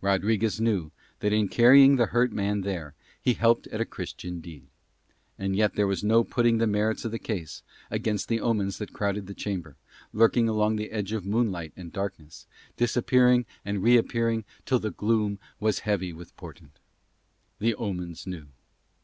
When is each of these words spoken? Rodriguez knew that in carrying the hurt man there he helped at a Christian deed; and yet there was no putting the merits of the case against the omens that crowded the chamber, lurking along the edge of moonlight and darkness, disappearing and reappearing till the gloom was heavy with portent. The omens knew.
Rodriguez 0.00 0.60
knew 0.60 0.90
that 1.20 1.32
in 1.32 1.46
carrying 1.46 1.94
the 1.94 2.06
hurt 2.06 2.32
man 2.32 2.62
there 2.62 2.94
he 3.22 3.34
helped 3.34 3.68
at 3.68 3.80
a 3.80 3.84
Christian 3.84 4.40
deed; 4.40 4.66
and 5.38 5.54
yet 5.54 5.74
there 5.76 5.86
was 5.86 6.02
no 6.02 6.24
putting 6.24 6.58
the 6.58 6.66
merits 6.66 7.04
of 7.04 7.12
the 7.12 7.18
case 7.20 7.62
against 7.88 8.26
the 8.26 8.40
omens 8.40 8.78
that 8.78 8.92
crowded 8.92 9.28
the 9.28 9.34
chamber, 9.34 9.76
lurking 10.12 10.48
along 10.48 10.74
the 10.74 10.90
edge 10.90 11.12
of 11.12 11.24
moonlight 11.24 11.72
and 11.76 11.92
darkness, 11.92 12.48
disappearing 12.76 13.46
and 13.64 13.80
reappearing 13.84 14.44
till 14.66 14.80
the 14.80 14.90
gloom 14.90 15.38
was 15.60 15.78
heavy 15.78 16.12
with 16.12 16.36
portent. 16.36 16.80
The 17.60 17.76
omens 17.76 18.26
knew. 18.26 18.48